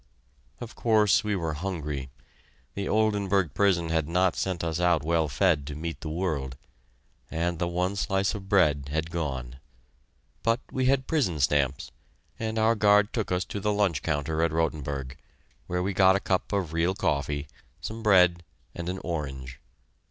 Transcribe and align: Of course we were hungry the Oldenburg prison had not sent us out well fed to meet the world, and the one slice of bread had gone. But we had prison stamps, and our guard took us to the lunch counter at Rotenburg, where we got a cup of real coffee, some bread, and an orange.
Of 0.59 0.73
course 0.73 1.23
we 1.23 1.35
were 1.35 1.53
hungry 1.53 2.09
the 2.73 2.89
Oldenburg 2.89 3.53
prison 3.53 3.89
had 3.89 4.07
not 4.09 4.35
sent 4.35 4.63
us 4.63 4.79
out 4.79 5.03
well 5.03 5.27
fed 5.27 5.67
to 5.67 5.75
meet 5.75 6.01
the 6.01 6.09
world, 6.09 6.57
and 7.29 7.59
the 7.59 7.67
one 7.67 7.95
slice 7.95 8.33
of 8.33 8.49
bread 8.49 8.89
had 8.91 9.11
gone. 9.11 9.59
But 10.41 10.59
we 10.71 10.85
had 10.85 11.05
prison 11.05 11.39
stamps, 11.39 11.91
and 12.39 12.57
our 12.57 12.73
guard 12.73 13.13
took 13.13 13.31
us 13.31 13.45
to 13.45 13.59
the 13.59 13.71
lunch 13.71 14.01
counter 14.01 14.41
at 14.41 14.51
Rotenburg, 14.51 15.17
where 15.67 15.83
we 15.83 15.93
got 15.93 16.15
a 16.15 16.19
cup 16.19 16.51
of 16.51 16.73
real 16.73 16.95
coffee, 16.95 17.47
some 17.79 18.01
bread, 18.01 18.43
and 18.73 18.89
an 18.89 18.97
orange. 19.03 19.59